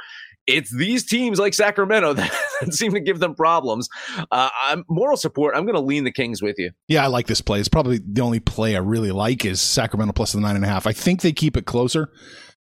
[0.46, 3.88] it's these teams like Sacramento that, that seem to give them problems.
[4.30, 5.54] Uh, I'm moral support.
[5.56, 6.72] I'm going to lean the Kings with you.
[6.88, 7.60] Yeah, I like this play.
[7.60, 10.68] It's probably the only play I really like is Sacramento plus the nine and a
[10.68, 10.86] half.
[10.86, 12.10] I think they keep it closer.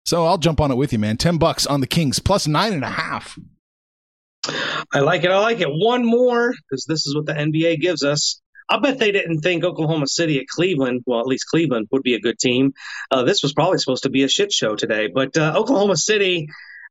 [0.05, 1.17] So I'll jump on it with you, man.
[1.17, 3.39] Ten bucks on the Kings plus nine and a half.
[4.95, 5.31] I like it.
[5.31, 5.69] I like it.
[5.69, 8.41] One more because this is what the NBA gives us.
[8.69, 12.15] I bet they didn't think Oklahoma City at Cleveland, well, at least Cleveland would be
[12.15, 12.73] a good team.
[13.11, 16.49] Uh, this was probably supposed to be a shit show today, but uh, Oklahoma City,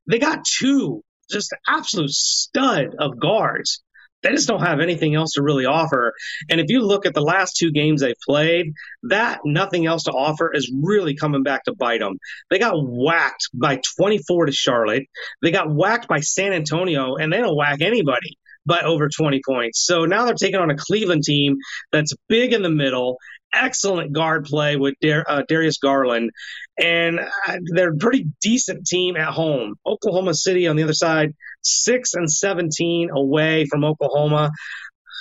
[0.08, 3.82] they got two just absolute stud of guards.
[4.22, 6.12] They just don't have anything else to really offer.
[6.50, 8.72] And if you look at the last two games they've played,
[9.04, 12.14] that nothing else to offer is really coming back to bite them.
[12.50, 15.04] They got whacked by 24 to Charlotte.
[15.42, 19.84] They got whacked by San Antonio, and they don't whack anybody by over 20 points.
[19.86, 21.58] So now they're taking on a Cleveland team
[21.92, 23.18] that's big in the middle,
[23.52, 26.30] excellent guard play with Dar- uh, Darius Garland,
[26.78, 29.74] and uh, they're a pretty decent team at home.
[29.86, 34.50] Oklahoma City on the other side, six and 17 away from Oklahoma.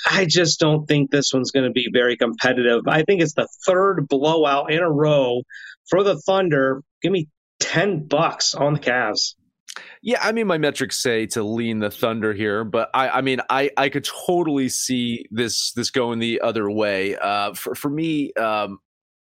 [0.10, 2.82] I just don't think this one's going to be very competitive.
[2.88, 5.42] I think it's the third blowout in a row
[5.90, 6.82] for the Thunder.
[7.02, 7.28] Give me
[7.60, 9.36] 10 bucks on the Cavs.
[10.02, 13.42] Yeah, I mean, my metrics say to lean the Thunder here, but I, I mean,
[13.50, 17.18] I, I could totally see this this going the other way.
[17.18, 18.80] Uh, for for me, um,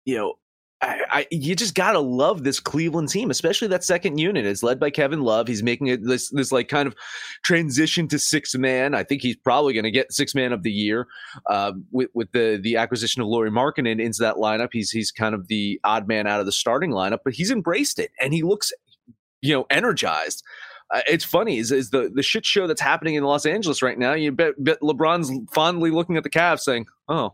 [0.05, 0.33] you know,
[0.81, 4.45] I, I, you just gotta love this Cleveland team, especially that second unit.
[4.45, 5.47] It's led by Kevin Love.
[5.47, 6.95] He's making it this this like kind of
[7.43, 8.95] transition to six man.
[8.95, 11.07] I think he's probably going to get six man of the year
[11.47, 14.69] uh, with with the the acquisition of Lauri Markkanen into that lineup.
[14.71, 17.99] He's he's kind of the odd man out of the starting lineup, but he's embraced
[17.99, 18.73] it and he looks
[19.41, 20.43] you know energized.
[20.91, 23.97] Uh, it's funny is, is the the shit show that's happening in Los Angeles right
[23.97, 24.13] now.
[24.13, 27.33] You bet, bet LeBron's fondly looking at the Cavs, saying, "Oh,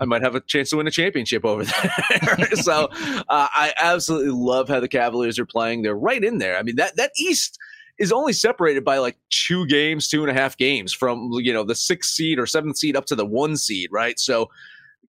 [0.00, 1.64] I might have a chance to win a championship over
[2.10, 5.82] there." so uh, I absolutely love how the Cavaliers are playing.
[5.82, 6.56] They're right in there.
[6.56, 7.58] I mean that that East
[7.98, 11.64] is only separated by like two games, two and a half games from you know
[11.64, 14.18] the sixth seed or seventh seed up to the one seed, right?
[14.18, 14.50] So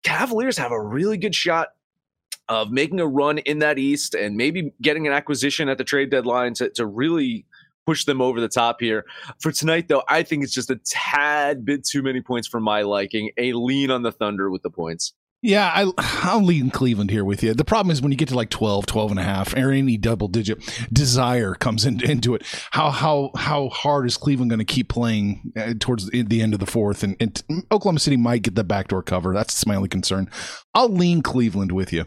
[0.04, 1.70] Cavaliers have a really good shot
[2.48, 6.10] of making a run in that East and maybe getting an acquisition at the trade
[6.10, 7.46] deadline to, to really
[7.86, 9.04] push them over the top here.
[9.40, 12.82] For tonight, though, I think it's just a tad bit too many points for my
[12.82, 13.30] liking.
[13.36, 15.14] A lean on the Thunder with the points.
[15.44, 17.52] Yeah, I, I'll lean Cleveland here with you.
[17.52, 19.98] The problem is when you get to like 12, 12 and a half, or any
[19.98, 20.58] double digit,
[20.90, 22.46] desire comes in, into it.
[22.70, 26.60] How how how hard is Cleveland going to keep playing uh, towards the end of
[26.60, 27.02] the fourth?
[27.02, 29.34] And, and Oklahoma City might get the backdoor cover.
[29.34, 30.30] That's my only concern.
[30.72, 32.06] I'll lean Cleveland with you.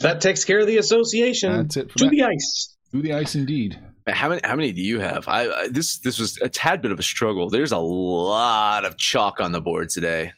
[0.00, 1.56] That takes care of the association.
[1.56, 1.90] That's it.
[1.96, 2.10] to that.
[2.10, 2.76] the ice.
[2.92, 3.78] To the ice, indeed.
[4.06, 4.40] How many?
[4.44, 5.28] How many do you have?
[5.28, 7.48] I, I this this was a tad bit of a struggle.
[7.50, 10.32] There's a lot of chalk on the board today.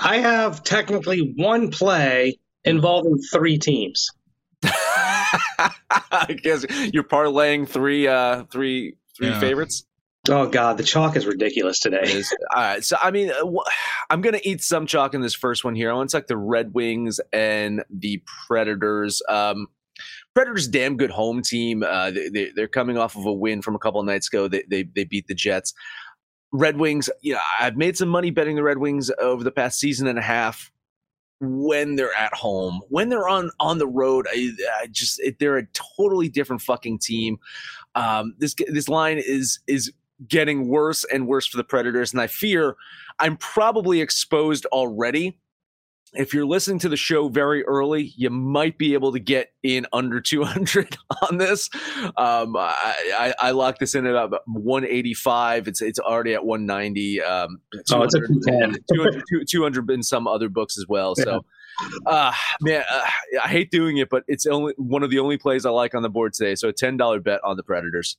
[0.00, 4.08] I have technically one play involving three teams.
[4.62, 9.40] I guess you're parlaying three, uh, three, three Yeah.
[9.40, 9.84] favorites.
[10.28, 12.02] Oh God, the chalk is ridiculous today.
[12.02, 12.34] Is.
[12.54, 12.84] All right.
[12.84, 13.46] So, I mean, uh,
[14.10, 15.90] I'm going to eat some chalk in this first one here.
[15.90, 19.22] I want to talk the Red Wings and the Predators.
[19.28, 19.68] Um,
[20.34, 21.82] Predators, damn good home team.
[21.82, 24.48] Uh, they, they, they're coming off of a win from a couple of nights ago.
[24.48, 25.74] They, they, they beat the Jets.
[26.52, 29.78] Red Wings, you know, I've made some money betting the Red Wings over the past
[29.78, 30.70] season and a half
[31.40, 32.80] when they're at home.
[32.88, 36.98] When they're on on the road, I, I just it, they're a totally different fucking
[36.98, 37.38] team.
[37.94, 39.92] Um, this this line is is
[40.28, 42.76] getting worse and worse for the Predators, and I fear
[43.18, 45.38] I'm probably exposed already.
[46.14, 49.86] If you're listening to the show very early, you might be able to get in
[49.92, 50.96] under 200
[51.30, 51.70] on this.
[52.16, 52.74] Um, I,
[53.16, 55.68] I, I locked this in at about 185.
[55.68, 57.22] It's it's already at 190.
[57.22, 57.60] Um,
[57.92, 61.14] Oh, it's a 200, 200, 200 in some other books as well.
[61.14, 61.44] So,
[62.06, 63.02] uh, man, uh,
[63.44, 66.02] I hate doing it, but it's only one of the only plays I like on
[66.02, 66.56] the board today.
[66.56, 68.16] So a ten dollar bet on the Predators.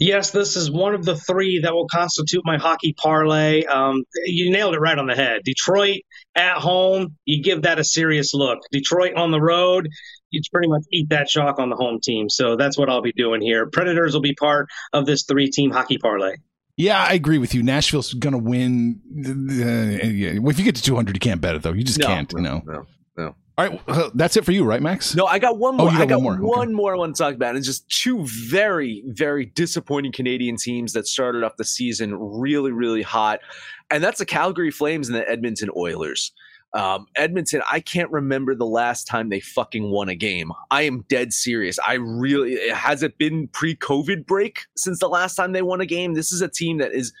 [0.00, 3.64] Yes, this is one of the three that will constitute my hockey parlay.
[3.64, 5.42] Um, you nailed it right on the head.
[5.44, 6.00] Detroit
[6.34, 8.58] at home, you give that a serious look.
[8.70, 9.88] Detroit on the road,
[10.30, 12.28] you pretty much eat that chalk on the home team.
[12.28, 13.66] So that's what I'll be doing here.
[13.66, 16.36] Predators will be part of this three team hockey parlay.
[16.76, 17.64] Yeah, I agree with you.
[17.64, 19.00] Nashville's going to win.
[19.26, 20.38] Uh, yeah.
[20.38, 21.72] Well, if you get to 200, you can't bet it, though.
[21.72, 22.62] You just No, can't, you know.
[22.64, 23.34] No, no.
[23.58, 25.16] All right, that's it for you, right, Max?
[25.16, 25.88] No, I got one more.
[25.88, 26.76] Oh, you I got got one one more.
[26.76, 26.94] more.
[26.94, 27.56] I want to talk about.
[27.56, 33.02] It's just two very, very disappointing Canadian teams that started off the season really, really
[33.02, 33.40] hot,
[33.90, 36.30] and that's the Calgary Flames and the Edmonton Oilers.
[36.72, 40.52] Um, Edmonton, I can't remember the last time they fucking won a game.
[40.70, 41.80] I am dead serious.
[41.84, 46.14] I really has it been pre-COVID break since the last time they won a game?
[46.14, 47.12] This is a team that is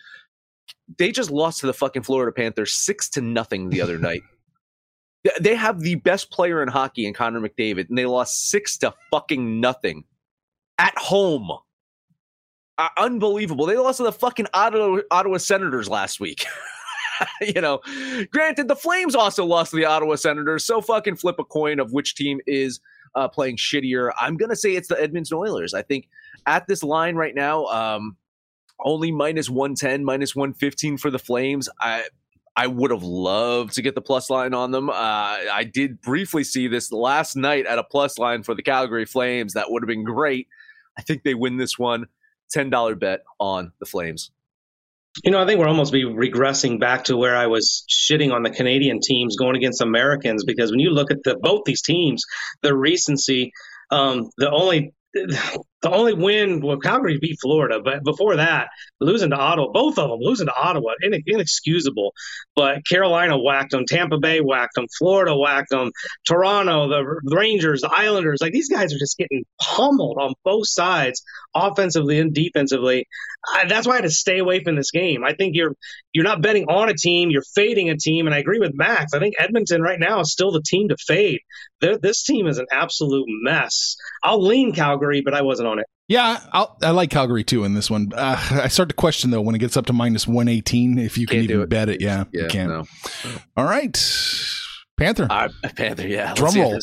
[0.98, 4.22] they just lost to the fucking Florida Panthers six to nothing the other night.
[5.24, 8.78] Th- They have the best player in hockey in Connor McDavid, and they lost six
[8.78, 10.04] to fucking nothing
[10.78, 11.50] at home.
[12.78, 13.66] Uh, unbelievable.
[13.66, 16.44] They lost to the fucking Ottawa, Ottawa Senators last week.
[17.40, 17.80] you know,
[18.32, 20.64] granted, the Flames also lost to the Ottawa Senators.
[20.64, 22.78] So fucking flip a coin of which team is
[23.16, 24.12] uh, playing shittier.
[24.20, 25.74] I'm gonna say it's the Edmonton Oilers.
[25.74, 26.08] I think
[26.46, 28.16] at this line right now, um,
[28.84, 31.68] only minus 110, minus 115 for the Flames.
[31.80, 32.04] I
[32.58, 34.90] I would have loved to get the plus line on them.
[34.90, 39.04] Uh, I did briefly see this last night at a plus line for the Calgary
[39.04, 39.52] Flames.
[39.52, 40.48] That would have been great.
[40.98, 42.06] I think they win this one.
[42.52, 44.32] $10 bet on the Flames.
[45.22, 48.42] You know, I think we're almost be regressing back to where I was shitting on
[48.42, 52.24] the Canadian teams going against Americans because when you look at the both these teams,
[52.62, 53.52] the recency,
[53.92, 54.94] um, the only
[55.80, 58.68] the only win, well, Calgary beat Florida, but before that,
[59.00, 60.94] losing to Ottawa, both of them losing to Ottawa,
[61.26, 62.12] inexcusable.
[62.56, 65.92] But Carolina whacked them, Tampa Bay whacked them, Florida whacked them,
[66.26, 68.38] Toronto, the Rangers, the Islanders.
[68.40, 71.22] Like these guys are just getting pummeled on both sides,
[71.54, 73.06] offensively and defensively.
[73.54, 75.22] I, that's why I had to stay away from this game.
[75.24, 75.74] I think you're
[76.12, 79.14] you're not betting on a team, you're fading a team, and I agree with Max.
[79.14, 81.40] I think Edmonton right now is still the team to fade.
[81.80, 83.96] They're, this team is an absolute mess.
[84.24, 85.86] I'll lean Calgary, but I wasn't on it.
[86.08, 88.12] Yeah, I'll, i like Calgary too in this one.
[88.14, 91.18] Uh, I start to question though when it gets up to minus one eighteen if
[91.18, 91.68] you can even it.
[91.68, 92.00] bet it.
[92.00, 92.70] Yeah, yeah you can't.
[92.70, 92.84] No.
[93.56, 93.92] All right,
[94.96, 95.26] Panther.
[95.28, 96.08] Uh, Panther.
[96.08, 96.34] Yeah.
[96.34, 96.78] Drum roll.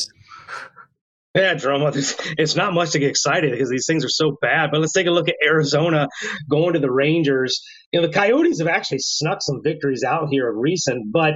[1.36, 1.92] Yeah, drama.
[1.94, 4.70] It's not much to get excited because these things are so bad.
[4.70, 6.08] But let's take a look at Arizona
[6.48, 7.60] going to the Rangers.
[7.92, 11.34] You know, the Coyotes have actually snuck some victories out here of recent, but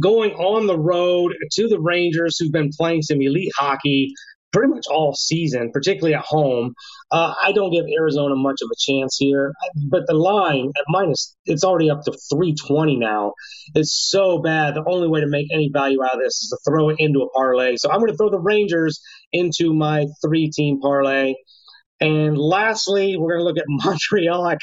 [0.00, 4.14] going on the road to the Rangers, who've been playing some elite hockey,
[4.52, 6.74] pretty much all season, particularly at home.
[7.10, 9.52] Uh, I don't give Arizona much of a chance here,
[9.88, 13.32] but the line at minus, it's already up to 320 now.
[13.74, 14.74] It's so bad.
[14.74, 17.20] The only way to make any value out of this is to throw it into
[17.20, 17.76] a parlay.
[17.76, 19.00] So I'm going to throw the Rangers
[19.32, 21.34] into my three team parlay.
[22.00, 24.56] And lastly, we're going to look at Montreal,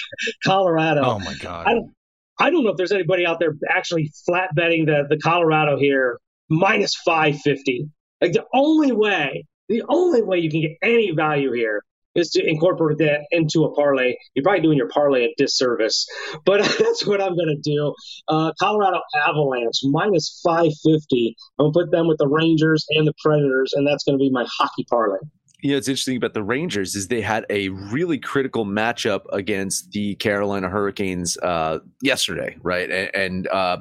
[0.45, 1.01] Colorado.
[1.03, 1.67] Oh my God.
[1.67, 1.93] I don't,
[2.39, 6.19] I don't know if there's anybody out there actually flat betting the, the Colorado here
[6.49, 7.89] minus 550.
[8.21, 11.83] Like the only way the only way you can get any value here
[12.15, 14.15] is to incorporate that into a parlay.
[14.33, 16.07] You're probably doing your parlay a disservice,
[16.45, 17.93] but that's what I'm going to do.
[18.27, 21.35] Uh, Colorado Avalanche minus 550.
[21.57, 24.21] I'm going to put them with the Rangers and the Predators, and that's going to
[24.21, 25.19] be my hockey parlay.
[25.61, 29.91] You know, it's interesting about the Rangers is they had a really critical matchup against
[29.91, 32.89] the Carolina Hurricanes uh, yesterday, right?
[32.89, 33.77] And, and uh,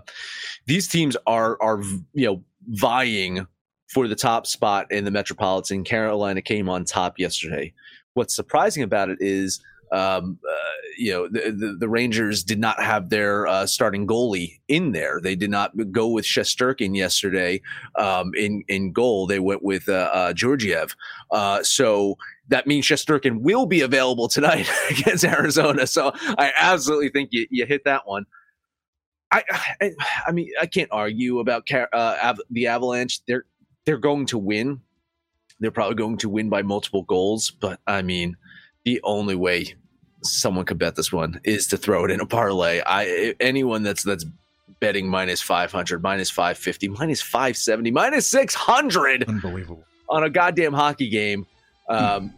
[0.66, 1.80] these teams are are
[2.14, 3.46] you know vying
[3.88, 5.82] for the top spot in the Metropolitan.
[5.82, 7.72] Carolina came on top yesterday.
[8.14, 9.60] What's surprising about it is,
[9.92, 10.54] um, uh,
[10.98, 15.20] you know, the, the, the, Rangers did not have their uh, starting goalie in there.
[15.22, 17.62] They did not go with Shesterkin yesterday
[17.96, 19.26] um, in in goal.
[19.26, 20.94] They went with uh, uh Georgiev.
[21.30, 25.86] Uh, so that means Shesterkin will be available tonight against Arizona.
[25.86, 28.26] So I absolutely think you, you hit that one.
[29.30, 29.44] I,
[29.80, 29.92] I,
[30.26, 33.20] I mean, I can't argue about uh, the Avalanche.
[33.26, 33.44] They're
[33.88, 34.82] they're going to win.
[35.60, 38.36] They're probably going to win by multiple goals, but I mean,
[38.84, 39.76] the only way
[40.22, 42.82] someone could bet this one is to throw it in a parlay.
[42.84, 44.26] I anyone that's that's
[44.78, 51.46] betting minus 500, minus 550, minus 570, minus 600 unbelievable on a goddamn hockey game,
[51.88, 52.34] um,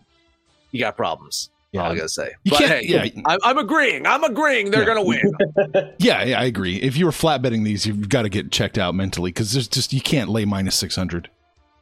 [0.71, 1.51] you got problems.
[1.73, 2.33] Yeah, I gotta say.
[2.45, 4.05] You but hey, yeah, I'm, I'm, agreeing.
[4.05, 4.71] I'm agreeing.
[4.71, 4.87] They're yeah.
[4.87, 5.33] gonna win.
[5.99, 6.77] yeah, yeah, I agree.
[6.77, 9.69] If you were flat betting these, you've got to get checked out mentally because there's
[9.69, 11.29] just you can't lay minus six hundred.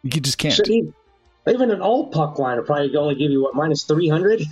[0.03, 0.67] You just can't.
[0.67, 0.93] He,
[1.47, 4.43] even an all puck line will probably only give you what minus three hundred.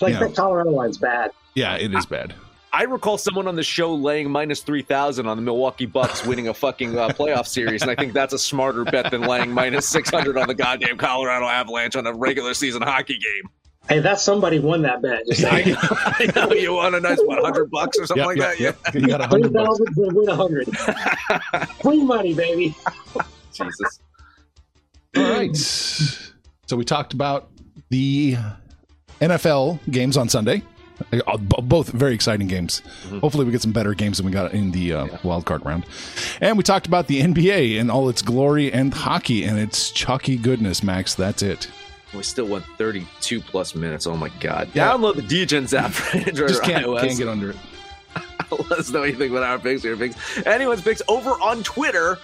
[0.00, 0.20] Like yeah.
[0.20, 1.32] that Colorado line's bad.
[1.54, 2.34] Yeah, it is bad.
[2.72, 6.52] I recall someone on the show laying minus 3,000 on the Milwaukee Bucks winning a
[6.52, 7.80] fucking uh, playoff series.
[7.80, 11.46] And I think that's a smarter bet than laying minus 600 on the goddamn Colorado
[11.46, 13.50] Avalanche on a regular season hockey game.
[13.88, 15.22] Hey, that's somebody won that bet.
[15.26, 18.48] Just I, know, I know you won a nice what, hundred bucks or something yep,
[18.48, 18.94] like yep, that.
[18.94, 19.78] Yeah, you got a hundred bucks.
[19.96, 20.76] Win a hundred.
[21.80, 22.74] Free money, baby.
[23.54, 24.00] Jesus.
[25.16, 25.56] All right.
[25.56, 27.48] So we talked about
[27.90, 28.36] the
[29.20, 30.62] NFL games on Sunday.
[31.12, 32.80] Uh, both very exciting games.
[33.04, 33.18] Mm-hmm.
[33.18, 35.18] Hopefully, we get some better games than we got in the uh, yeah.
[35.22, 35.84] wild card round.
[36.40, 40.36] And we talked about the NBA and all its glory and hockey and its chalky
[40.36, 41.14] goodness, Max.
[41.14, 41.70] That's it.
[42.14, 44.06] We still went 32 plus minutes.
[44.06, 44.70] Oh my god!
[44.72, 44.92] Yeah.
[44.92, 47.00] Download the DGens app for Android Just can't, iOS.
[47.00, 47.56] can't get under it.
[48.70, 50.46] Let us know anything about our picks or your picks.
[50.46, 52.18] Anyone's picks over on Twitter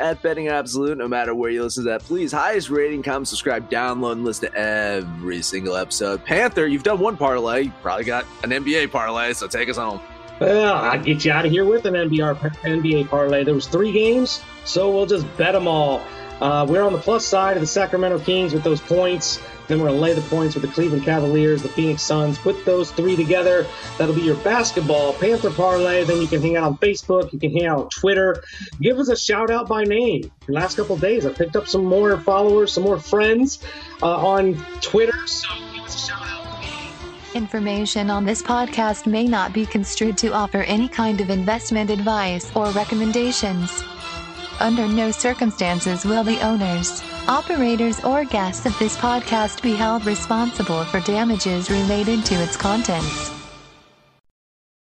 [0.00, 0.98] at Betting Absolute.
[0.98, 4.50] No matter where you listen to that, please highest rating, comment, subscribe, download, and listen
[4.50, 6.24] to every single episode.
[6.24, 7.62] Panther, you've done one parlay.
[7.64, 10.00] You probably got an NBA parlay, so take us home.
[10.40, 13.42] Well, I'll get you out of here with an NBA parlay.
[13.42, 16.00] There was three games, so we'll just bet them all.
[16.40, 19.40] Uh, we're on the plus side of the Sacramento Kings with those points.
[19.66, 22.38] Then we're going to lay the points with the Cleveland Cavaliers, the Phoenix Suns.
[22.38, 23.66] Put those three together.
[23.98, 26.04] That'll be your basketball Panther parlay.
[26.04, 27.32] Then you can hang out on Facebook.
[27.32, 28.42] You can hang out on Twitter.
[28.80, 30.30] Give us a shout out by name.
[30.46, 33.62] The last couple days, I picked up some more followers, some more friends
[34.02, 35.26] uh, on Twitter.
[35.26, 36.38] So give us a shout out.
[37.34, 42.50] Information on this podcast may not be construed to offer any kind of investment advice
[42.56, 43.84] or recommendations.
[44.60, 50.84] Under no circumstances will the owners, operators, or guests of this podcast be held responsible
[50.86, 53.30] for damages related to its contents.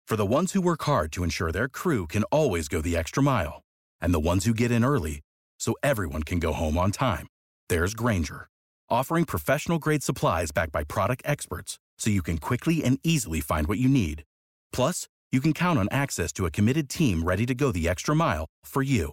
[0.08, 3.22] For the ones who work hard to ensure their crew can always go the extra
[3.22, 3.62] mile,
[4.00, 5.20] and the ones who get in early
[5.58, 7.28] so everyone can go home on time,
[7.68, 8.48] there's Grainger,
[8.90, 13.68] offering professional grade supplies backed by product experts so you can quickly and easily find
[13.68, 14.24] what you need.
[14.72, 18.14] Plus, you can count on access to a committed team ready to go the extra
[18.14, 19.12] mile for you.